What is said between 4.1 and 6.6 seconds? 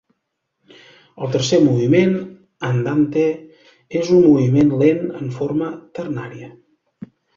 un moviment lent en forma ternària.